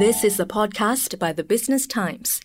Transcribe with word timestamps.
This 0.00 0.24
is 0.24 0.40
a 0.40 0.46
podcast 0.46 1.18
by 1.18 1.34
the 1.34 1.44
Business 1.44 1.86
Times. 1.86 2.40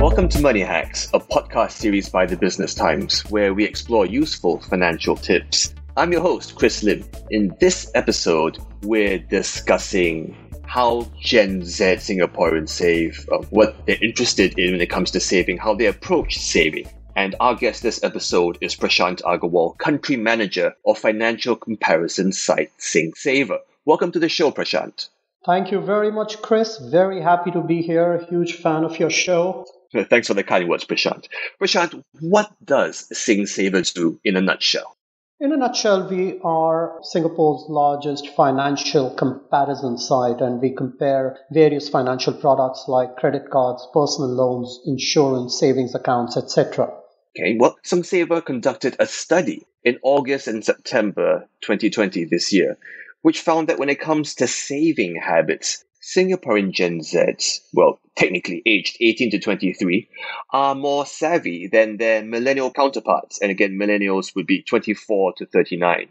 Welcome 0.00 0.30
to 0.30 0.40
Money 0.40 0.60
Hacks, 0.60 1.10
a 1.12 1.20
podcast 1.20 1.72
series 1.72 2.08
by 2.08 2.24
the 2.24 2.38
Business 2.38 2.74
Times, 2.74 3.20
where 3.26 3.52
we 3.52 3.64
explore 3.64 4.06
useful 4.06 4.60
financial 4.60 5.14
tips. 5.14 5.74
I'm 5.98 6.10
your 6.10 6.22
host, 6.22 6.54
Chris 6.54 6.82
Lim. 6.82 7.04
In 7.30 7.54
this 7.60 7.90
episode, 7.94 8.56
we're 8.80 9.18
discussing 9.18 10.34
how 10.64 11.06
Gen 11.20 11.62
Z 11.62 11.84
Singaporeans 11.96 12.70
save, 12.70 13.28
uh, 13.30 13.42
what 13.50 13.76
they're 13.84 14.02
interested 14.02 14.58
in 14.58 14.72
when 14.72 14.80
it 14.80 14.88
comes 14.88 15.10
to 15.10 15.20
saving, 15.20 15.58
how 15.58 15.74
they 15.74 15.84
approach 15.84 16.38
saving. 16.38 16.88
And 17.14 17.36
our 17.40 17.54
guest 17.54 17.82
this 17.82 18.02
episode 18.02 18.56
is 18.62 18.74
Prashant 18.74 19.20
Aggarwal, 19.24 19.76
Country 19.76 20.16
Manager 20.16 20.74
of 20.86 20.96
financial 20.96 21.56
comparison 21.56 22.32
site 22.32 22.72
SingSaver. 22.78 23.58
Welcome 23.84 24.12
to 24.12 24.18
the 24.18 24.30
show, 24.30 24.50
Prashant. 24.50 25.10
Thank 25.46 25.72
you 25.72 25.80
very 25.80 26.12
much, 26.12 26.42
Chris. 26.42 26.78
Very 26.78 27.22
happy 27.22 27.50
to 27.52 27.62
be 27.62 27.80
here. 27.80 28.14
A 28.14 28.26
huge 28.26 28.56
fan 28.56 28.84
of 28.84 28.98
your 28.98 29.10
show. 29.10 29.64
Thanks 29.92 30.28
for 30.28 30.34
the 30.34 30.44
kind 30.44 30.68
words, 30.68 30.84
Prashant. 30.84 31.28
Prashant, 31.60 32.02
what 32.20 32.52
does 32.64 33.06
Sing 33.18 33.44
SingSaver 33.44 33.92
do 33.94 34.20
in 34.22 34.36
a 34.36 34.40
nutshell? 34.40 34.96
In 35.40 35.52
a 35.52 35.56
nutshell, 35.56 36.06
we 36.08 36.38
are 36.44 36.98
Singapore's 37.02 37.64
largest 37.70 38.28
financial 38.36 39.10
comparison 39.14 39.96
site 39.96 40.42
and 40.42 40.60
we 40.60 40.74
compare 40.74 41.38
various 41.50 41.88
financial 41.88 42.34
products 42.34 42.84
like 42.86 43.16
credit 43.16 43.48
cards, 43.50 43.88
personal 43.94 44.28
loans, 44.28 44.80
insurance, 44.84 45.58
savings 45.58 45.94
accounts, 45.94 46.36
etc. 46.36 46.92
Okay, 47.34 47.56
well, 47.58 47.78
SingSaver 47.82 48.44
conducted 48.44 48.96
a 48.98 49.06
study 49.06 49.66
in 49.82 49.98
August 50.02 50.46
and 50.46 50.62
September 50.62 51.48
2020 51.62 52.26
this 52.26 52.52
year, 52.52 52.76
which 53.22 53.40
found 53.40 53.68
that 53.68 53.78
when 53.78 53.88
it 53.88 54.00
comes 54.00 54.34
to 54.34 54.46
saving 54.46 55.16
habits, 55.16 55.84
Singaporean 56.02 56.72
Gen 56.72 57.00
Zs, 57.00 57.60
well, 57.74 58.00
technically 58.16 58.62
aged 58.64 58.96
18 59.00 59.30
to 59.32 59.38
23, 59.38 60.08
are 60.52 60.74
more 60.74 61.04
savvy 61.04 61.66
than 61.66 61.98
their 61.98 62.22
millennial 62.22 62.70
counterparts. 62.70 63.38
And 63.40 63.50
again, 63.50 63.78
millennials 63.78 64.34
would 64.34 64.46
be 64.46 64.62
24 64.62 65.34
to 65.34 65.46
39. 65.46 66.08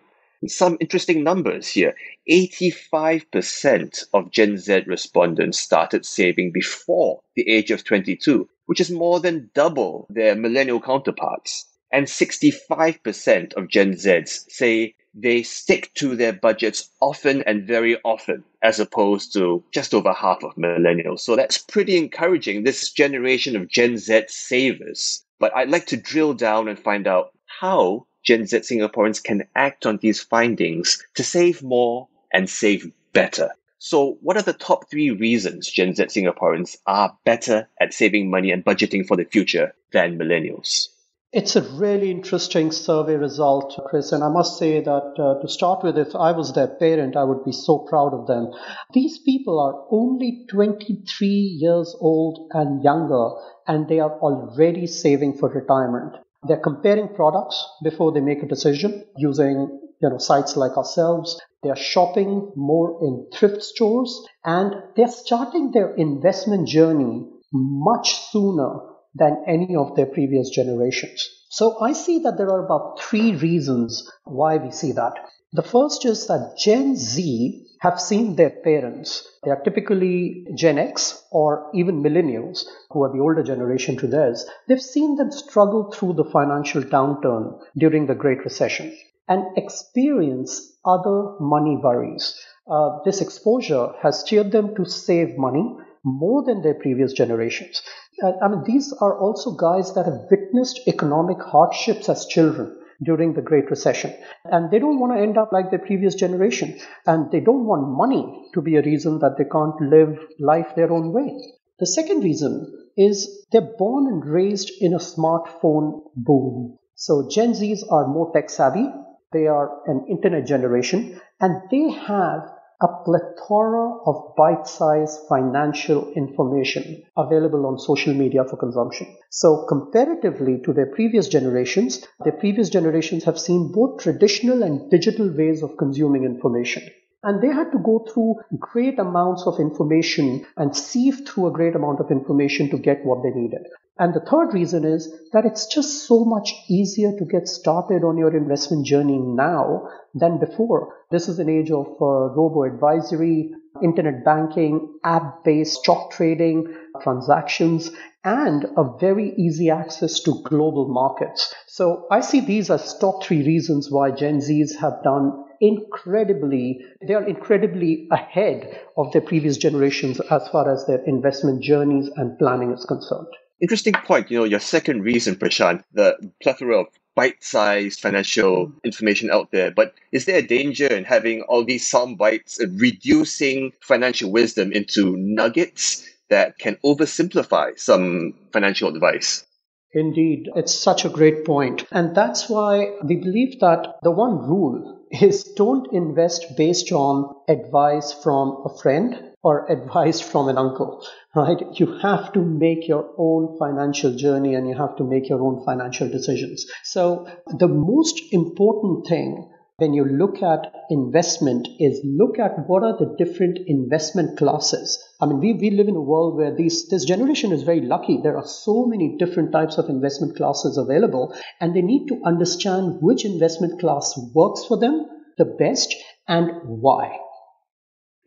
Some 0.48 0.78
interesting 0.80 1.24
numbers 1.24 1.68
here. 1.68 1.96
85% 2.30 4.06
of 4.14 4.32
Gen 4.32 4.58
Z 4.58 4.84
respondents 4.88 5.60
started 5.60 6.06
saving 6.06 6.52
before 6.54 7.20
the 7.36 7.50
age 7.50 7.72
of 7.72 7.84
22, 7.84 8.48
which 8.68 8.80
is 8.80 8.92
more 8.92 9.20
than 9.20 9.50
double 9.54 10.08
their 10.10 10.36
millennial 10.36 10.80
counterparts. 10.80 11.66
And 11.92 12.06
65% 12.06 13.54
of 13.56 13.68
Gen 13.68 13.94
Zs 13.94 14.50
say 14.50 14.94
they 15.22 15.44
stick 15.44 15.92
to 15.96 16.16
their 16.16 16.34
budgets 16.34 16.90
often 17.02 17.42
and 17.44 17.68
very 17.68 17.98
often, 18.04 18.44
as 18.62 18.80
opposed 18.80 19.34
to 19.34 19.64
just 19.72 19.94
over 19.94 20.14
half 20.14 20.44
of 20.44 20.56
millennials. 20.56 21.22
So 21.22 21.36
that's 21.36 21.58
pretty 21.58 21.98
encouraging, 21.98 22.64
this 22.64 22.92
generation 22.92 23.56
of 23.56 23.68
Gen 23.68 23.98
Z 23.98 24.26
savers. 24.28 25.24
But 25.40 25.56
I'd 25.56 25.70
like 25.70 25.88
to 25.88 25.98
drill 25.98 26.34
down 26.34 26.68
and 26.68 26.78
find 26.78 27.08
out 27.08 27.32
how 27.46 28.06
Gen 28.24 28.46
Z 28.46 28.60
Singaporeans 28.60 29.24
can 29.24 29.48
act 29.56 29.86
on 29.86 29.98
these 29.98 30.22
findings 30.22 31.04
to 31.16 31.24
save 31.24 31.64
more 31.64 32.08
and 32.34 32.50
save 32.50 32.92
better. 33.14 33.50
So, 33.82 34.18
what 34.22 34.36
are 34.36 34.44
the 34.44 34.54
top 34.54 34.90
three 34.90 35.10
reasons 35.10 35.72
Gen 35.72 35.96
Z 35.96 36.04
Singaporeans 36.06 36.78
are 36.86 37.18
better 37.24 37.70
at 37.80 37.94
saving 37.94 38.30
money 38.30 38.52
and 38.52 38.64
budgeting 38.64 39.08
for 39.08 39.16
the 39.16 39.24
future 39.24 39.74
than 39.94 40.18
millennials? 40.18 40.90
It's 41.32 41.56
a 41.56 41.62
really 41.62 42.10
interesting 42.10 42.72
survey 42.72 43.16
result, 43.16 43.80
Chris, 43.86 44.12
and 44.12 44.24
I 44.24 44.30
must 44.30 44.58
say 44.58 44.82
that 44.82 45.14
uh, 45.20 45.40
to 45.40 45.48
start 45.48 45.84
with, 45.84 45.96
if 45.96 46.16
I 46.16 46.32
was 46.32 46.54
their 46.54 46.68
parent, 46.68 47.16
I 47.16 47.24
would 47.24 47.46
be 47.46 47.52
so 47.52 47.86
proud 47.88 48.16
of 48.16 48.26
them. 48.26 48.50
These 48.94 49.20
people 49.20 49.60
are 49.60 49.86
only 49.92 50.48
23 50.50 51.28
years 51.28 51.96
old 52.00 52.50
and 52.54 52.84
younger, 52.84 53.30
and 53.68 53.88
they 53.88 54.00
are 54.00 54.20
already 54.20 54.88
saving 54.88 55.38
for 55.38 55.50
retirement. 55.50 56.16
They're 56.48 56.58
comparing 56.58 57.10
products 57.10 57.64
before 57.84 58.12
they 58.12 58.22
make 58.22 58.42
a 58.42 58.48
decision 58.48 59.06
using 59.16 59.82
you 60.02 60.10
know 60.10 60.18
sites 60.18 60.58
like 60.58 60.78
ourselves. 60.78 61.40
They're 61.62 61.76
shopping 61.76 62.52
more 62.56 62.98
in 63.04 63.28
thrift 63.32 63.62
stores, 63.62 64.26
and 64.44 64.74
they're 64.96 65.08
starting 65.08 65.70
their 65.74 65.94
investment 65.94 66.68
journey 66.68 67.28
much 67.54 68.16
sooner 68.32 68.80
than 69.16 69.44
any 69.48 69.76
of 69.76 69.96
their 69.96 70.06
previous 70.06 70.50
generations. 70.50 71.28
So 71.50 71.80
I 71.82 71.94
see 71.94 72.20
that 72.20 72.38
there 72.38 72.52
are 72.52 72.66
about 72.66 73.02
three 73.02 73.36
reasons 73.36 74.10
why 74.24 74.58
we 74.58 74.72
see 74.72 74.92
that. 74.94 75.14
The 75.52 75.64
first 75.64 76.06
is 76.06 76.28
that 76.28 76.58
Gen 76.60 76.96
Z 76.96 77.66
have 77.80 78.00
seen 78.00 78.36
their 78.36 78.52
parents. 78.52 79.28
They 79.44 79.50
are 79.50 79.62
typically 79.62 80.46
Gen 80.54 80.78
X 80.78 81.24
or 81.32 81.72
even 81.74 82.04
millennials, 82.04 82.66
who 82.92 83.04
are 83.04 83.12
the 83.12 83.22
older 83.22 83.42
generation 83.42 83.98
to 83.98 84.08
theirs. 84.08 84.46
They've 84.68 84.82
seen 84.82 85.16
them 85.16 85.32
struggle 85.32 85.92
through 85.92 86.14
the 86.14 86.26
financial 86.26 86.84
downturn 86.84 87.60
during 87.78 88.06
the 88.06 88.16
Great 88.16 88.44
Recession 88.44 88.96
and 89.28 89.58
experience 89.58 90.78
other 90.86 91.40
money 91.40 91.78
worries. 91.82 92.36
Uh, 92.70 93.00
this 93.06 93.22
exposure 93.22 93.90
has 94.04 94.20
steered 94.20 94.52
them 94.52 94.76
to 94.76 94.86
save 94.86 95.38
money 95.38 95.76
more 96.04 96.44
than 96.44 96.62
their 96.62 96.76
previous 96.76 97.14
generations. 97.14 97.82
I 98.22 98.48
mean, 98.48 98.64
these 98.66 98.94
are 98.94 99.18
also 99.18 99.52
guys 99.52 99.94
that 99.94 100.06
have 100.06 100.28
witnessed 100.30 100.82
economic 100.88 101.42
hardships 101.42 102.10
as 102.10 102.26
children 102.26 102.78
during 103.04 103.34
the 103.34 103.42
Great 103.42 103.70
Recession. 103.70 104.14
And 104.46 104.70
they 104.72 104.80
don't 104.80 105.00
want 105.00 105.14
to 105.14 105.22
end 105.22 105.38
up 105.38 105.52
like 105.52 105.70
their 105.70 105.80
previous 105.80 106.16
generation. 106.16 106.78
And 107.06 107.32
they 107.32 107.40
don't 107.40 107.66
want 107.66 107.98
money 107.98 108.50
to 108.54 108.62
be 108.62 108.76
a 108.76 108.82
reason 108.82 109.20
that 109.20 109.38
they 109.38 109.46
can't 109.46 109.80
live 109.82 110.20
life 110.40 110.76
their 110.76 110.92
own 110.92 111.14
way. 111.14 111.34
The 111.80 111.86
second 111.86 112.24
reason 112.24 112.90
is 112.98 113.46
they're 113.52 113.74
born 113.78 114.08
and 114.08 114.26
raised 114.26 114.72
in 114.82 114.94
a 114.94 114.98
smartphone 114.98 116.02
boom. 116.16 116.78
So 116.96 117.30
Gen 117.30 117.54
Zs 117.54 117.90
are 117.90 118.08
more 118.08 118.32
tech 118.34 118.50
savvy. 118.50 118.90
They 119.32 119.48
are 119.48 119.80
an 119.86 120.08
internet 120.10 120.46
generation 120.46 121.22
and 121.40 121.62
they 121.72 121.90
have 121.90 122.50
a 122.82 122.88
plethora 123.04 124.00
of 124.06 124.36
bite-sized 124.38 125.28
financial 125.28 126.14
information 126.14 127.04
available 127.18 127.66
on 127.66 127.78
social 127.78 128.14
media 128.14 128.46
for 128.46 128.56
consumption. 128.56 129.08
So 129.30 129.66
comparatively 129.68 130.62
to 130.64 130.72
their 130.72 130.86
previous 130.86 131.28
generations, 131.28 132.06
their 132.24 132.34
previous 132.34 132.70
generations 132.70 133.26
have 133.26 133.38
seen 133.40 133.74
both 133.74 134.02
traditional 134.02 134.64
and 134.64 134.90
digital 134.90 135.30
ways 135.30 135.62
of 135.62 135.76
consuming 135.78 136.24
information. 136.24 136.84
And 137.22 137.42
they 137.42 137.50
had 137.50 137.72
to 137.74 137.80
go 137.80 138.06
through 138.10 138.36
great 138.58 138.98
amounts 138.98 139.44
of 139.46 139.60
information 139.60 140.46
and 140.56 140.74
sieve 140.74 141.28
through 141.28 141.48
a 141.48 141.52
great 141.52 141.76
amount 141.76 142.00
of 142.00 142.12
information 142.12 142.70
to 142.70 142.78
get 142.78 143.04
what 143.04 143.24
they 143.24 143.32
needed. 143.32 143.68
And 144.00 144.14
the 144.14 144.22
third 144.22 144.54
reason 144.54 144.86
is 144.86 145.14
that 145.34 145.46
it's 145.46 145.66
just 145.66 146.08
so 146.08 146.24
much 146.24 146.56
easier 146.70 147.12
to 147.18 147.26
get 147.26 147.50
started 147.50 148.06
on 148.06 148.18
your 148.18 148.34
investment 148.34 148.86
journey 148.86 149.20
now 149.20 149.90
than 150.14 150.40
before. 150.40 150.96
This 151.12 151.28
is 151.28 151.38
an 151.38 151.50
age 151.50 151.70
of 151.70 151.86
uh, 151.86 152.32
robo 152.34 152.64
advisory, 152.64 153.52
internet 153.84 154.24
banking, 154.24 155.00
app 155.04 155.44
based 155.44 155.82
stock 155.82 156.12
trading, 156.12 156.74
transactions, 157.02 157.92
and 158.24 158.64
a 158.78 158.86
very 159.02 159.34
easy 159.38 159.70
access 159.70 160.22
to 160.22 160.44
global 160.46 160.88
markets. 160.88 161.54
So 161.68 162.08
I 162.10 162.22
see 162.22 162.40
these 162.40 162.72
as 162.72 162.98
top 163.00 163.24
three 163.24 163.44
reasons 163.44 163.92
why 163.92 164.12
Gen 164.12 164.40
Zs 164.40 164.78
have 164.78 165.04
done 165.04 165.44
incredibly, 165.60 166.86
they 167.06 167.16
are 167.16 167.28
incredibly 167.28 168.08
ahead 168.12 168.80
of 168.96 169.12
their 169.12 169.22
previous 169.22 169.58
generations 169.58 170.22
as 170.22 170.48
far 170.48 170.72
as 170.72 170.86
their 170.86 171.04
investment 171.04 171.62
journeys 171.62 172.10
and 172.16 172.40
planning 172.40 172.72
is 172.72 172.86
concerned. 172.86 173.28
Interesting 173.62 173.94
point. 173.94 174.32
You 174.32 174.40
know, 174.40 174.44
your 174.46 174.60
second 174.60 175.04
reason, 175.04 175.36
Prashant, 175.36 175.84
the 175.94 176.18
plethora 176.42 176.80
of 176.80 176.88
bite-sized 177.16 178.00
financial 178.00 178.72
information 178.86 179.30
out 179.30 179.52
there. 179.52 179.72
But 179.72 179.94
is 180.14 180.24
there 180.26 180.38
a 180.38 180.48
danger 180.48 180.88
in 180.88 181.04
having 181.04 181.42
all 181.44 181.66
these 181.66 181.86
sound 181.86 182.18
bites, 182.18 182.60
reducing 182.78 183.74
financial 183.82 184.32
wisdom 184.32 184.72
into 184.72 185.18
nuggets 185.18 186.08
that 186.30 186.58
can 186.60 186.78
oversimplify 186.86 187.78
some 187.78 188.36
financial 188.54 188.88
advice? 188.88 189.46
Indeed, 189.92 190.50
it's 190.56 190.74
such 190.74 191.04
a 191.04 191.10
great 191.10 191.46
point. 191.46 191.86
And 191.92 192.16
that's 192.16 192.48
why 192.48 192.94
we 193.04 193.16
believe 193.16 193.60
that 193.60 193.96
the 194.04 194.12
one 194.12 194.38
rule 194.38 195.02
is 195.12 195.44
don't 195.44 195.92
invest 195.92 196.56
based 196.56 196.92
on 196.92 197.36
advice 197.50 198.14
from 198.14 198.62
a 198.66 198.78
friend 198.78 199.29
or 199.42 199.72
advice 199.72 200.20
from 200.20 200.50
an 200.50 200.58
uncle, 200.58 201.06
right? 201.36 201.58
You 201.74 201.98
have 202.02 202.34
to 202.34 202.42
make 202.42 202.88
your 202.88 203.14
own 203.18 203.58
financial 203.58 204.16
journey 204.16 204.56
and 204.56 204.68
you 204.68 204.76
have 204.76 204.98
to 204.98 205.04
make 205.04 205.30
your 205.30 205.42
own 205.42 205.64
financial 205.66 206.10
decisions. 206.10 206.66
So 206.84 207.28
the 207.48 207.68
most 207.68 208.22
important 208.32 209.08
thing 209.08 209.50
when 209.78 209.94
you 209.94 210.04
look 210.04 210.44
at 210.44 210.74
investment 210.90 211.68
is 211.80 212.02
look 212.04 212.38
at 212.38 212.68
what 212.68 212.84
are 212.84 212.98
the 212.98 213.16
different 213.18 213.60
investment 213.66 214.38
classes. 214.38 215.02
I 215.22 215.26
mean, 215.26 215.40
we, 215.40 215.54
we 215.54 215.72
live 215.72 215.88
in 215.88 215.96
a 215.96 216.02
world 216.02 216.36
where 216.36 216.54
these, 216.54 216.90
this 216.90 217.06
generation 217.06 217.54
is 217.54 217.64
very 217.64 217.82
lucky. 217.82 218.20
There 218.22 218.36
are 218.36 218.46
so 218.46 218.86
many 218.86 219.16
different 219.18 219.54
types 219.54 219.78
of 219.78 219.88
investment 219.88 220.36
classes 220.36 220.78
available, 220.78 221.34
and 221.62 221.74
they 221.74 221.82
need 221.82 222.08
to 222.08 222.22
understand 222.26 222.98
which 223.02 223.24
investment 223.24 223.80
class 223.80 224.14
works 224.34 224.66
for 224.66 224.78
them 224.78 225.06
the 225.38 225.46
best 225.46 225.96
and 226.28 226.52
why. 226.66 227.18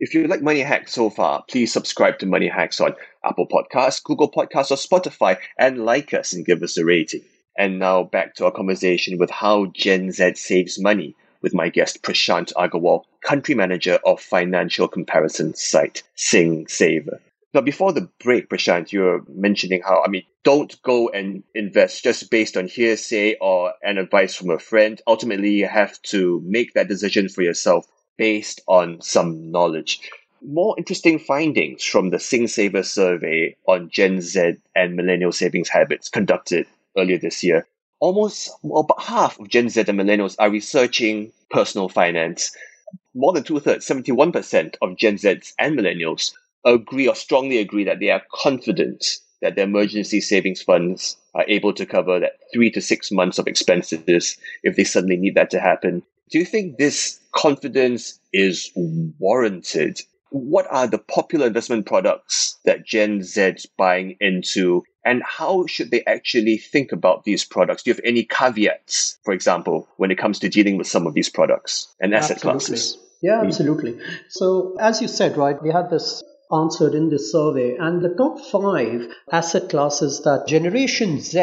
If 0.03 0.13
you 0.13 0.27
like 0.27 0.41
Money 0.41 0.59
Hacks 0.59 0.91
so 0.91 1.09
far, 1.09 1.45
please 1.49 1.71
subscribe 1.71 2.19
to 2.19 2.25
Money 2.25 2.49
Hacks 2.49 2.81
on 2.81 2.93
Apple 3.23 3.47
Podcasts, 3.47 4.03
Google 4.03 4.29
Podcasts, 4.29 4.69
or 4.69 4.75
Spotify, 4.75 5.37
and 5.57 5.85
like 5.85 6.13
us 6.13 6.33
and 6.33 6.45
give 6.45 6.61
us 6.61 6.77
a 6.77 6.83
rating. 6.83 7.21
And 7.57 7.79
now 7.79 8.03
back 8.03 8.35
to 8.35 8.43
our 8.43 8.51
conversation 8.51 9.17
with 9.17 9.29
how 9.29 9.67
Gen 9.67 10.11
Z 10.11 10.33
saves 10.35 10.77
money 10.77 11.15
with 11.41 11.53
my 11.53 11.69
guest 11.69 12.03
Prashant 12.03 12.51
Aggarwal, 12.55 13.05
country 13.23 13.55
manager 13.55 13.97
of 14.05 14.19
financial 14.19 14.89
comparison 14.89 15.53
site 15.53 16.03
Sing 16.15 16.65
SingSaver. 16.65 17.19
Now, 17.53 17.61
before 17.61 17.93
the 17.93 18.09
break, 18.21 18.49
Prashant, 18.49 18.91
you 18.91 19.03
were 19.03 19.21
mentioning 19.29 19.83
how, 19.83 20.03
I 20.05 20.09
mean, 20.09 20.23
don't 20.43 20.81
go 20.81 21.07
and 21.07 21.43
invest 21.55 22.03
just 22.03 22.29
based 22.29 22.57
on 22.57 22.67
hearsay 22.67 23.37
or 23.39 23.71
an 23.81 23.97
advice 23.97 24.35
from 24.35 24.49
a 24.49 24.59
friend. 24.59 25.01
Ultimately, 25.07 25.51
you 25.51 25.67
have 25.69 26.01
to 26.01 26.41
make 26.45 26.73
that 26.73 26.89
decision 26.89 27.29
for 27.29 27.41
yourself 27.41 27.87
based 28.17 28.61
on 28.67 29.01
some 29.01 29.51
knowledge. 29.51 29.99
More 30.41 30.75
interesting 30.77 31.19
findings 31.19 31.83
from 31.83 32.09
the 32.09 32.17
SingSaver 32.17 32.85
survey 32.85 33.55
on 33.67 33.89
Gen 33.89 34.21
Z 34.21 34.55
and 34.75 34.95
millennial 34.95 35.31
savings 35.31 35.69
habits 35.69 36.09
conducted 36.09 36.67
earlier 36.97 37.17
this 37.17 37.43
year. 37.43 37.65
Almost 37.99 38.51
well, 38.61 38.81
about 38.81 39.01
half 39.01 39.39
of 39.39 39.47
Gen 39.47 39.69
Z 39.69 39.85
and 39.87 39.99
millennials 39.99 40.35
are 40.39 40.49
researching 40.49 41.31
personal 41.49 41.87
finance. 41.87 42.55
More 43.15 43.31
than 43.31 43.43
two 43.43 43.59
thirds, 43.59 43.87
71% 43.87 44.75
of 44.81 44.97
Gen 44.97 45.15
Zs 45.15 45.53
and 45.57 45.77
millennials 45.77 46.33
agree 46.65 47.07
or 47.07 47.15
strongly 47.15 47.57
agree 47.59 47.83
that 47.85 47.99
they 47.99 48.09
are 48.09 48.21
confident 48.33 49.05
that 49.41 49.55
their 49.55 49.65
emergency 49.65 50.21
savings 50.21 50.61
funds 50.61 51.17
are 51.35 51.45
able 51.47 51.73
to 51.73 51.85
cover 51.85 52.19
that 52.19 52.39
three 52.53 52.71
to 52.71 52.81
six 52.81 53.11
months 53.11 53.37
of 53.39 53.47
expenses 53.47 54.37
if 54.63 54.75
they 54.75 54.83
suddenly 54.83 55.17
need 55.17 55.35
that 55.35 55.49
to 55.51 55.59
happen. 55.59 56.01
Do 56.29 56.39
you 56.39 56.45
think 56.45 56.77
this 56.77 57.19
confidence 57.33 58.19
is 58.31 58.71
warranted? 58.75 59.99
What 60.29 60.65
are 60.71 60.87
the 60.87 60.97
popular 60.97 61.47
investment 61.47 61.85
products 61.85 62.57
that 62.65 62.85
Gen 62.85 63.21
Z's 63.21 63.65
buying 63.77 64.17
into? 64.19 64.83
And 65.05 65.21
how 65.23 65.65
should 65.67 65.91
they 65.91 66.03
actually 66.05 66.57
think 66.57 66.91
about 66.91 67.23
these 67.23 67.43
products? 67.43 67.83
Do 67.83 67.89
you 67.89 67.95
have 67.95 68.05
any 68.05 68.23
caveats, 68.23 69.19
for 69.23 69.33
example, 69.33 69.87
when 69.97 70.11
it 70.11 70.17
comes 70.17 70.39
to 70.39 70.49
dealing 70.49 70.77
with 70.77 70.87
some 70.87 71.05
of 71.05 71.13
these 71.13 71.29
products 71.29 71.93
and 71.99 72.15
asset 72.15 72.37
Absolutely. 72.37 72.59
classes? 72.59 72.97
Yeah, 73.21 73.41
mm. 73.41 73.47
absolutely. 73.47 73.99
So, 74.29 74.75
as 74.79 75.01
you 75.01 75.07
said, 75.07 75.37
right, 75.37 75.61
we 75.61 75.71
had 75.71 75.89
this 75.89 76.23
answered 76.51 76.93
in 76.93 77.09
this 77.09 77.31
survey, 77.31 77.75
and 77.77 78.01
the 78.01 78.15
top 78.15 78.39
five 78.51 79.07
asset 79.31 79.69
classes 79.69 80.21
that 80.23 80.47
Generation 80.47 81.19
Z 81.19 81.39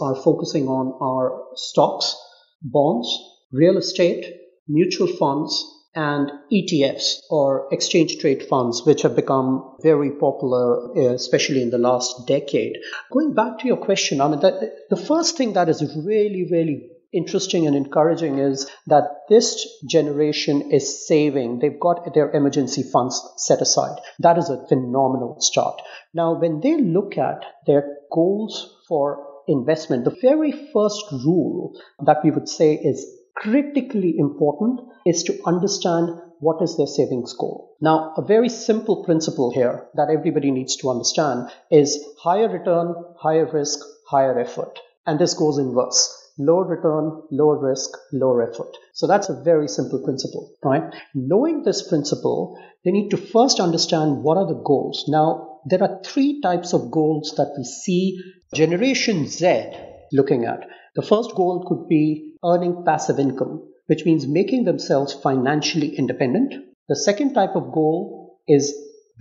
are 0.00 0.14
focusing 0.14 0.68
on 0.68 0.96
are 1.00 1.44
stocks, 1.54 2.16
bonds, 2.62 3.08
real 3.52 3.76
estate, 3.76 4.24
mutual 4.68 5.08
funds, 5.08 5.64
and 5.94 6.30
ETFs 6.52 7.16
or 7.28 7.66
exchange 7.72 8.18
trade 8.18 8.44
funds, 8.48 8.84
which 8.84 9.02
have 9.02 9.16
become 9.16 9.74
very 9.82 10.12
popular, 10.12 10.96
uh, 10.96 11.14
especially 11.14 11.60
in 11.60 11.70
the 11.70 11.78
last 11.78 12.26
decade. 12.26 12.76
Going 13.10 13.34
back 13.34 13.58
to 13.58 13.66
your 13.66 13.78
question, 13.78 14.20
I 14.20 14.28
mean, 14.28 14.38
the, 14.38 14.72
the 14.90 14.96
first 14.96 15.36
thing 15.36 15.54
that 15.54 15.68
is 15.68 15.82
really, 15.96 16.46
really 16.50 16.90
interesting 17.12 17.66
and 17.66 17.74
encouraging 17.74 18.38
is 18.38 18.70
that 18.86 19.22
this 19.28 19.66
generation 19.88 20.70
is 20.70 21.06
saving. 21.06 21.58
They've 21.58 21.80
got 21.80 22.14
their 22.14 22.30
emergency 22.30 22.84
funds 22.84 23.20
set 23.36 23.60
aside. 23.60 23.98
That 24.20 24.38
is 24.38 24.50
a 24.50 24.66
phenomenal 24.68 25.38
start. 25.40 25.80
Now, 26.12 26.38
when 26.38 26.60
they 26.60 26.76
look 26.76 27.16
at 27.16 27.44
their 27.66 27.96
goals 28.12 28.76
for 28.86 29.26
investment, 29.48 30.04
the 30.04 30.16
very 30.20 30.52
first 30.52 31.02
rule 31.10 31.72
that 32.04 32.18
we 32.22 32.30
would 32.30 32.48
say 32.48 32.74
is 32.74 33.17
critically 33.40 34.14
important 34.18 34.80
is 35.06 35.22
to 35.24 35.38
understand 35.46 36.10
what 36.40 36.62
is 36.62 36.76
their 36.76 36.86
savings 36.86 37.32
goal. 37.34 37.76
Now, 37.80 38.12
a 38.16 38.22
very 38.22 38.48
simple 38.48 39.04
principle 39.04 39.52
here 39.52 39.86
that 39.94 40.10
everybody 40.10 40.50
needs 40.50 40.76
to 40.76 40.90
understand 40.90 41.48
is 41.70 42.04
higher 42.20 42.48
return, 42.48 42.94
higher 43.16 43.50
risk, 43.50 43.80
higher 44.08 44.38
effort. 44.38 44.78
And 45.06 45.18
this 45.18 45.34
goes 45.34 45.58
in 45.58 45.74
verse 45.74 46.14
lower 46.38 46.64
return, 46.64 47.20
lower 47.32 47.58
risk, 47.58 47.90
lower 48.12 48.48
effort. 48.48 48.72
So 48.92 49.08
that's 49.08 49.28
a 49.28 49.42
very 49.42 49.66
simple 49.66 49.98
principle, 50.04 50.52
right? 50.62 50.84
Knowing 51.14 51.64
this 51.64 51.88
principle, 51.88 52.56
they 52.84 52.92
need 52.92 53.10
to 53.10 53.16
first 53.16 53.58
understand 53.58 54.22
what 54.22 54.36
are 54.36 54.46
the 54.46 54.62
goals. 54.64 55.04
Now, 55.08 55.60
there 55.66 55.82
are 55.82 56.00
three 56.04 56.40
types 56.40 56.72
of 56.72 56.92
goals 56.92 57.34
that 57.36 57.54
we 57.56 57.64
see 57.64 58.20
Generation 58.54 59.26
Z 59.26 59.70
looking 60.12 60.44
at. 60.44 60.68
The 60.94 61.02
first 61.02 61.34
goal 61.34 61.64
could 61.68 61.88
be 61.88 62.34
earning 62.44 62.84
passive 62.84 63.18
income, 63.18 63.68
which 63.86 64.04
means 64.04 64.26
making 64.26 64.64
themselves 64.64 65.12
financially 65.12 65.94
independent. 65.96 66.54
The 66.88 66.96
second 66.96 67.34
type 67.34 67.54
of 67.54 67.72
goal 67.72 68.40
is 68.46 68.74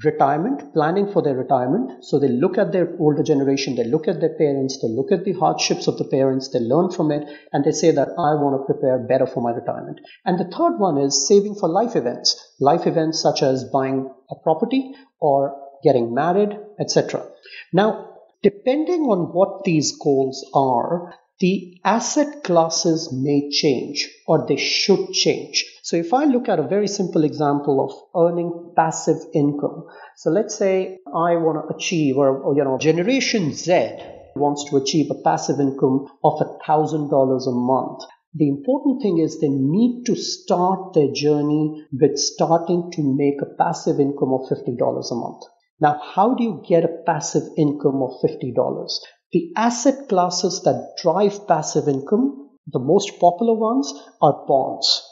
retirement, 0.04 0.74
planning 0.74 1.12
for 1.12 1.22
their 1.22 1.36
retirement. 1.36 2.04
So 2.04 2.20
they 2.20 2.28
look 2.28 2.58
at 2.58 2.72
their 2.72 2.96
older 3.00 3.24
generation, 3.24 3.76
they 3.76 3.84
look 3.84 4.08
at 4.08 4.20
their 4.20 4.36
parents, 4.36 4.80
they 4.82 4.88
look 4.88 5.12
at 5.12 5.26
the 5.26 5.34
hardships 5.34 5.88
of 5.88 5.98
the 5.98 6.06
parents, 6.06 6.50
they 6.50 6.60
learn 6.60 6.92
from 6.92 7.12
it, 7.12 7.28
and 7.52 7.64
they 7.64 7.72
say 7.72 7.92
that 7.92 8.10
I 8.10 8.36
want 8.36 8.62
to 8.62 8.74
prepare 8.74 9.00
better 9.00 9.26
for 9.26 9.42
my 9.42 9.52
retirement. 9.52 10.00
And 10.26 10.40
the 10.40 10.46
third 10.56 10.78
one 10.78 10.98
is 10.98 11.28
saving 11.28 11.56
for 11.56 11.68
life 11.68 11.96
events, 11.96 12.54
life 12.60 12.86
events 12.86 13.22
such 13.22 13.42
as 13.42 13.64
buying 13.66 14.10
a 14.30 14.36
property 14.36 14.94
or 15.20 15.60
getting 15.84 16.14
married, 16.14 16.58
etc. 16.80 17.26
Now, 17.74 18.17
depending 18.44 19.02
on 19.04 19.34
what 19.34 19.64
these 19.64 19.98
goals 19.98 20.50
are, 20.54 21.14
the 21.40 21.80
asset 21.86 22.44
classes 22.44 23.14
may 23.14 23.50
change 23.52 24.10
or 24.28 24.46
they 24.48 24.56
should 24.56 25.12
change. 25.12 25.64
So 25.84 25.96
if 25.96 26.14
I 26.14 26.26
look 26.26 26.50
at 26.50 26.60
a 26.60 26.68
very 26.68 26.88
simple 26.88 27.24
example 27.24 27.80
of 27.80 28.30
earning 28.30 28.74
passive 28.76 29.18
income, 29.34 29.86
so 30.16 30.32
let's 30.32 30.56
say 30.56 30.98
I 31.08 31.36
want 31.36 31.68
to 31.68 31.76
achieve 31.76 32.18
or, 32.18 32.38
or 32.40 32.56
you 32.56 32.64
know 32.64 32.78
generation 32.80 33.54
Z 33.54 33.98
wants 34.36 34.70
to 34.70 34.78
achieve 34.78 35.12
a 35.12 35.22
passive 35.22 35.60
income 35.60 36.08
of 36.24 36.42
a 36.42 36.58
thousand 36.66 37.10
dollars 37.10 37.46
a 37.48 37.52
month. 37.52 38.02
The 38.34 38.50
important 38.50 39.02
thing 39.02 39.20
is 39.20 39.40
they 39.40 39.50
need 39.50 40.06
to 40.06 40.16
start 40.16 40.94
their 40.94 41.12
journey 41.12 41.86
with 41.92 42.18
starting 42.18 42.92
to 42.92 43.02
make 43.04 43.42
a 43.42 43.56
passive 43.58 44.00
income 44.00 44.34
of 44.34 44.50
$50 44.50 45.12
a 45.12 45.16
month. 45.16 45.44
Now, 45.80 46.00
how 46.02 46.34
do 46.34 46.44
you 46.44 46.64
get 46.68 46.84
a 46.84 47.04
passive 47.06 47.44
income 47.58 48.02
of 48.02 48.20
$50? 48.24 48.90
The 49.32 49.52
asset 49.56 50.10
classes 50.10 50.62
that 50.64 50.96
drive 51.02 51.48
passive 51.48 51.88
income, 51.88 52.50
the 52.66 52.80
most 52.80 53.20
popular 53.20 53.54
ones 53.54 53.94
are 54.22 54.46
bonds, 54.48 55.04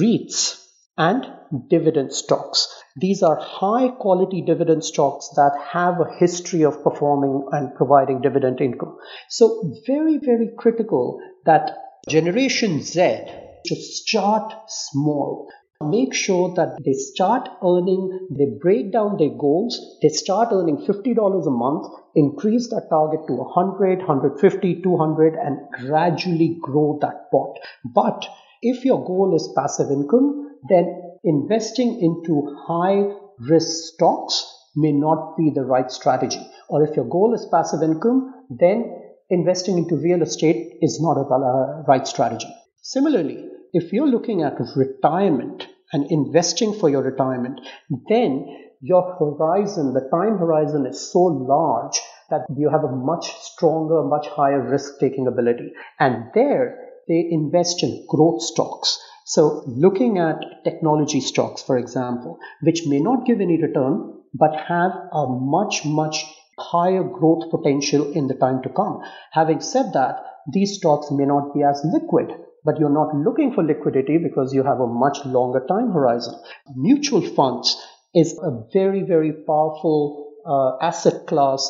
REITs, 0.00 0.64
and 0.96 1.26
dividend 1.68 2.12
stocks. 2.12 2.66
These 2.96 3.22
are 3.22 3.36
high 3.36 3.88
quality 3.88 4.42
dividend 4.42 4.84
stocks 4.84 5.28
that 5.36 5.52
have 5.72 6.00
a 6.00 6.18
history 6.18 6.62
of 6.62 6.82
performing 6.82 7.46
and 7.52 7.74
providing 7.74 8.20
dividend 8.20 8.60
income. 8.60 8.96
So, 9.28 9.72
very, 9.86 10.18
very 10.18 10.50
critical 10.56 11.20
that 11.44 11.76
Generation 12.08 12.82
Z 12.82 13.20
should 13.66 13.78
start 13.78 14.52
small 14.68 15.48
make 15.84 16.12
sure 16.12 16.52
that 16.54 16.76
they 16.84 16.92
start 16.92 17.48
earning, 17.62 18.26
they 18.30 18.46
break 18.60 18.92
down 18.92 19.16
their 19.16 19.30
goals, 19.30 19.98
they 20.02 20.08
start 20.08 20.48
earning 20.50 20.76
$50 20.78 21.46
a 21.46 21.50
month, 21.50 21.86
increase 22.16 22.68
that 22.70 22.88
target 22.90 23.20
to 23.28 23.34
100, 23.34 23.98
150, 23.98 24.82
200 24.82 25.34
and 25.34 25.58
gradually 25.86 26.58
grow 26.60 26.98
that 27.00 27.30
pot. 27.30 27.56
But 27.84 28.26
if 28.60 28.84
your 28.84 29.04
goal 29.04 29.36
is 29.36 29.52
passive 29.56 29.90
income, 29.92 30.58
then 30.68 31.00
investing 31.22 32.00
into 32.00 32.56
high 32.66 33.12
risk 33.38 33.94
stocks 33.94 34.52
may 34.74 34.90
not 34.90 35.36
be 35.36 35.50
the 35.54 35.64
right 35.64 35.92
strategy. 35.92 36.44
Or 36.68 36.82
if 36.82 36.96
your 36.96 37.08
goal 37.08 37.34
is 37.34 37.46
passive 37.52 37.82
income, 37.82 38.34
then 38.50 39.00
investing 39.30 39.78
into 39.78 39.96
real 39.96 40.22
estate 40.22 40.78
is 40.82 41.00
not 41.00 41.18
a 41.18 41.22
uh, 41.22 41.82
right 41.86 42.06
strategy. 42.06 42.52
Similarly, 42.82 43.44
if 43.72 43.92
you're 43.92 44.08
looking 44.08 44.42
at 44.42 44.58
retirement 44.74 45.67
and 45.92 46.10
investing 46.10 46.74
for 46.74 46.88
your 46.88 47.02
retirement, 47.02 47.60
then 48.08 48.46
your 48.80 49.16
horizon, 49.18 49.94
the 49.94 50.08
time 50.10 50.38
horizon 50.38 50.86
is 50.86 51.12
so 51.12 51.20
large 51.20 52.00
that 52.30 52.42
you 52.56 52.68
have 52.68 52.84
a 52.84 52.94
much 52.94 53.32
stronger, 53.40 54.02
much 54.02 54.28
higher 54.28 54.60
risk 54.60 55.00
taking 55.00 55.26
ability. 55.26 55.72
And 55.98 56.26
there 56.34 56.78
they 57.08 57.26
invest 57.30 57.82
in 57.82 58.04
growth 58.08 58.42
stocks. 58.42 58.98
So 59.24 59.62
looking 59.66 60.18
at 60.18 60.64
technology 60.64 61.20
stocks, 61.20 61.62
for 61.62 61.78
example, 61.78 62.38
which 62.62 62.86
may 62.86 62.98
not 62.98 63.26
give 63.26 63.40
any 63.40 63.60
return, 63.60 64.14
but 64.34 64.54
have 64.68 64.92
a 65.12 65.26
much, 65.26 65.84
much 65.84 66.24
higher 66.58 67.02
growth 67.02 67.50
potential 67.50 68.12
in 68.12 68.26
the 68.26 68.34
time 68.34 68.62
to 68.62 68.68
come. 68.68 69.00
Having 69.32 69.60
said 69.60 69.92
that, 69.94 70.16
these 70.52 70.76
stocks 70.76 71.10
may 71.10 71.24
not 71.24 71.54
be 71.54 71.62
as 71.62 71.82
liquid 71.84 72.32
but 72.68 72.78
you're 72.78 72.90
not 72.90 73.16
looking 73.16 73.50
for 73.54 73.64
liquidity 73.64 74.18
because 74.18 74.52
you 74.52 74.62
have 74.62 74.78
a 74.78 74.86
much 74.86 75.24
longer 75.24 75.64
time 75.66 75.90
horizon. 75.90 76.34
Mutual 76.76 77.22
funds 77.22 77.74
is 78.14 78.38
a 78.42 78.50
very, 78.74 79.00
very 79.04 79.32
powerful 79.32 80.34
uh, 80.44 80.84
asset 80.84 81.26
class 81.26 81.62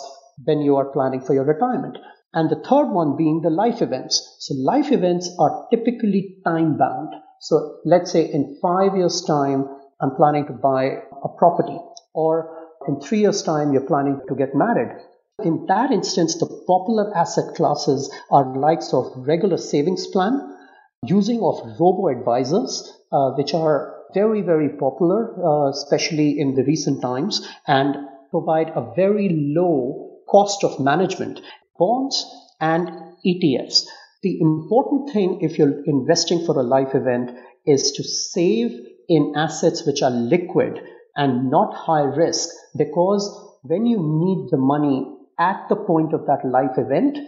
when 0.42 0.60
you 0.60 0.74
are 0.74 0.86
planning 0.86 1.20
for 1.20 1.34
your 1.34 1.44
retirement. 1.44 1.96
And 2.34 2.50
the 2.50 2.60
third 2.68 2.90
one 2.90 3.16
being 3.16 3.42
the 3.42 3.50
life 3.50 3.80
events. 3.80 4.38
So 4.40 4.54
life 4.54 4.90
events 4.90 5.30
are 5.38 5.68
typically 5.70 6.38
time 6.44 6.76
bound. 6.76 7.14
So 7.42 7.76
let's 7.84 8.10
say 8.10 8.24
in 8.24 8.58
five 8.60 8.96
years 8.96 9.22
time, 9.22 9.68
I'm 10.00 10.16
planning 10.16 10.46
to 10.46 10.52
buy 10.52 10.98
a 11.22 11.28
property. 11.38 11.78
Or 12.12 12.50
in 12.88 13.00
three 13.00 13.20
years' 13.20 13.44
time, 13.44 13.72
you're 13.72 13.86
planning 13.86 14.20
to 14.28 14.34
get 14.34 14.52
married. 14.52 14.98
In 15.44 15.66
that 15.66 15.92
instance, 15.92 16.36
the 16.38 16.46
popular 16.66 17.16
asset 17.16 17.54
classes 17.54 18.12
are 18.32 18.58
likes 18.58 18.92
of 18.92 19.12
regular 19.14 19.58
savings 19.58 20.08
plan, 20.08 20.56
using 21.04 21.42
of 21.42 21.60
robo 21.78 22.08
advisors, 22.08 22.92
uh, 23.12 23.30
which 23.32 23.54
are 23.54 23.94
very, 24.14 24.42
very 24.42 24.68
popular, 24.70 25.34
uh, 25.44 25.70
especially 25.70 26.38
in 26.38 26.54
the 26.54 26.64
recent 26.64 27.00
times, 27.02 27.46
and 27.66 27.96
provide 28.30 28.70
a 28.70 28.92
very 28.96 29.28
low 29.54 30.20
cost 30.28 30.64
of 30.64 30.80
management. 30.80 31.40
Bonds 31.78 32.26
and 32.60 32.88
ETFs. 33.24 33.86
The 34.22 34.40
important 34.40 35.10
thing 35.12 35.40
if 35.42 35.58
you're 35.58 35.84
investing 35.84 36.44
for 36.44 36.58
a 36.58 36.62
life 36.62 36.94
event 36.94 37.30
is 37.66 37.92
to 37.92 38.02
save 38.02 38.72
in 39.08 39.34
assets 39.36 39.86
which 39.86 40.02
are 40.02 40.10
liquid 40.10 40.80
and 41.16 41.50
not 41.50 41.74
high 41.74 42.02
risk 42.02 42.48
because 42.76 43.24
when 43.62 43.86
you 43.86 43.98
need 43.98 44.50
the 44.50 44.56
money 44.56 45.06
at 45.38 45.68
the 45.68 45.76
point 45.76 46.12
of 46.12 46.26
that 46.26 46.44
life 46.44 46.76
event, 46.78 47.18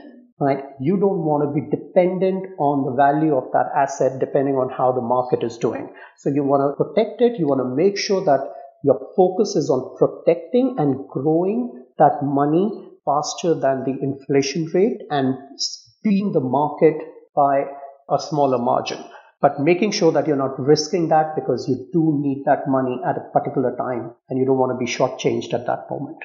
right, 0.40 0.64
you 0.80 0.96
don't 0.96 1.24
want 1.24 1.44
to 1.44 1.52
be 1.54 1.68
dependent 1.70 2.46
on 2.58 2.84
the 2.84 2.96
value 2.96 3.36
of 3.36 3.52
that 3.52 3.70
asset 3.76 4.18
depending 4.18 4.54
on 4.54 4.70
how 4.70 4.90
the 4.92 5.00
market 5.00 5.44
is 5.44 5.58
doing. 5.58 5.92
So 6.16 6.30
you 6.30 6.42
want 6.42 6.62
to 6.62 6.82
protect 6.82 7.20
it. 7.20 7.38
You 7.38 7.46
want 7.46 7.60
to 7.60 7.76
make 7.76 7.98
sure 7.98 8.24
that 8.24 8.40
your 8.82 9.12
focus 9.14 9.56
is 9.56 9.68
on 9.68 9.96
protecting 9.98 10.76
and 10.78 11.06
growing 11.08 11.84
that 11.98 12.22
money 12.22 12.88
faster 13.04 13.54
than 13.54 13.84
the 13.84 13.96
inflation 14.00 14.70
rate 14.72 15.02
and 15.10 15.36
beating 16.02 16.32
the 16.32 16.40
market 16.40 16.96
by 17.36 17.64
a 18.08 18.18
smaller 18.18 18.58
margin. 18.58 19.04
But 19.42 19.60
making 19.60 19.92
sure 19.92 20.12
that 20.12 20.26
you're 20.26 20.36
not 20.36 20.58
risking 20.58 21.08
that 21.08 21.34
because 21.34 21.68
you 21.68 21.88
do 21.92 22.18
need 22.20 22.44
that 22.46 22.68
money 22.68 23.00
at 23.06 23.16
a 23.16 23.28
particular 23.32 23.74
time 23.76 24.12
and 24.28 24.38
you 24.38 24.44
don't 24.44 24.58
want 24.58 24.72
to 24.72 24.78
be 24.78 24.90
shortchanged 24.90 25.54
at 25.54 25.66
that 25.66 25.86
moment. 25.90 26.18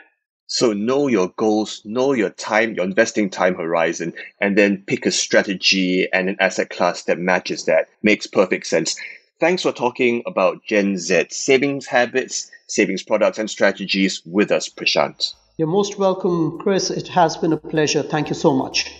So 0.47 0.73
know 0.73 1.07
your 1.07 1.29
goals, 1.29 1.81
know 1.85 2.13
your 2.13 2.29
time, 2.29 2.75
your 2.75 2.85
investing 2.85 3.31
time 3.31 3.55
horizon, 3.55 4.13
and 4.39 4.55
then 4.55 4.83
pick 4.85 5.07
a 5.07 5.11
strategy 5.11 6.07
and 6.13 6.29
an 6.29 6.37
asset 6.39 6.69
class 6.69 7.03
that 7.03 7.17
matches 7.17 7.65
that. 7.65 7.89
Makes 8.03 8.27
perfect 8.27 8.67
sense. 8.67 8.95
Thanks 9.39 9.63
for 9.63 9.71
talking 9.71 10.21
about 10.27 10.63
Gen 10.63 10.97
Z 10.99 11.25
savings 11.31 11.87
habits, 11.87 12.51
savings 12.67 13.01
products, 13.01 13.39
and 13.39 13.49
strategies 13.49 14.21
with 14.23 14.51
us, 14.51 14.69
Prashant. 14.69 15.33
You're 15.57 15.67
most 15.67 15.97
welcome, 15.97 16.59
Chris. 16.59 16.91
It 16.91 17.07
has 17.07 17.35
been 17.37 17.51
a 17.51 17.57
pleasure. 17.57 18.03
Thank 18.03 18.29
you 18.29 18.35
so 18.35 18.53
much. 18.53 18.93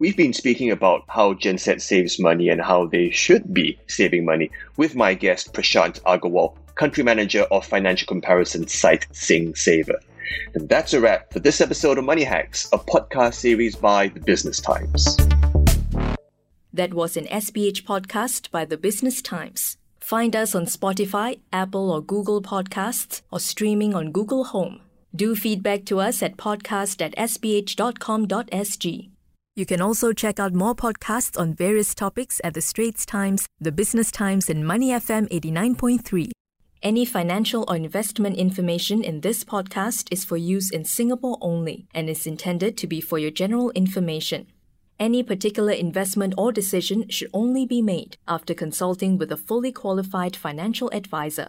We've 0.00 0.16
been 0.16 0.32
speaking 0.32 0.72
about 0.72 1.04
how 1.08 1.34
Gen 1.34 1.58
Z 1.58 1.78
saves 1.78 2.18
money 2.18 2.48
and 2.48 2.60
how 2.60 2.86
they 2.86 3.10
should 3.10 3.54
be 3.54 3.78
saving 3.86 4.24
money 4.24 4.50
with 4.76 4.96
my 4.96 5.14
guest, 5.14 5.52
Prashant 5.52 6.00
Aggarwal, 6.02 6.56
country 6.74 7.04
manager 7.04 7.42
of 7.42 7.64
financial 7.64 8.06
comparison 8.06 8.66
site 8.66 9.06
SingSaver. 9.12 10.00
And 10.54 10.68
that's 10.68 10.92
a 10.92 11.00
wrap 11.00 11.32
for 11.32 11.40
this 11.40 11.60
episode 11.60 11.98
of 11.98 12.04
Money 12.04 12.24
Hacks, 12.24 12.68
a 12.72 12.78
podcast 12.78 13.34
series 13.34 13.76
by 13.76 14.08
the 14.08 14.20
Business 14.20 14.60
Times. 14.60 15.16
That 16.72 16.94
was 16.94 17.16
an 17.16 17.26
SPH 17.26 17.84
podcast 17.84 18.50
by 18.50 18.64
the 18.64 18.76
Business 18.76 19.20
Times. 19.22 19.76
Find 19.98 20.34
us 20.34 20.54
on 20.54 20.66
Spotify, 20.66 21.40
Apple 21.52 21.90
or 21.90 22.00
Google 22.00 22.42
Podcasts, 22.42 23.22
or 23.30 23.40
streaming 23.40 23.94
on 23.94 24.12
Google 24.12 24.44
Home. 24.44 24.80
Do 25.14 25.34
feedback 25.34 25.84
to 25.86 26.00
us 26.00 26.22
at 26.22 26.36
podcast 26.36 27.02
at 27.02 27.14
sph.com.sg. 27.16 29.10
You 29.56 29.66
can 29.66 29.80
also 29.80 30.12
check 30.12 30.38
out 30.38 30.54
more 30.54 30.74
podcasts 30.74 31.38
on 31.38 31.54
various 31.54 31.94
topics 31.94 32.40
at 32.44 32.54
The 32.54 32.60
Straits 32.60 33.04
Times, 33.04 33.46
The 33.60 33.72
Business 33.72 34.10
Times, 34.10 34.48
and 34.48 34.66
Money 34.66 34.90
FM 34.90 35.28
89.3. 35.28 36.30
Any 36.82 37.04
financial 37.04 37.66
or 37.68 37.76
investment 37.76 38.36
information 38.36 39.04
in 39.04 39.20
this 39.20 39.44
podcast 39.44 40.08
is 40.10 40.24
for 40.24 40.38
use 40.38 40.70
in 40.70 40.86
Singapore 40.86 41.36
only 41.42 41.86
and 41.92 42.08
is 42.08 42.26
intended 42.26 42.78
to 42.78 42.86
be 42.86 43.02
for 43.02 43.18
your 43.18 43.30
general 43.30 43.70
information. 43.72 44.46
Any 44.98 45.22
particular 45.22 45.72
investment 45.72 46.32
or 46.38 46.52
decision 46.52 47.06
should 47.10 47.28
only 47.34 47.66
be 47.66 47.82
made 47.82 48.16
after 48.26 48.54
consulting 48.54 49.18
with 49.18 49.30
a 49.30 49.36
fully 49.36 49.72
qualified 49.72 50.34
financial 50.34 50.88
advisor. 50.94 51.48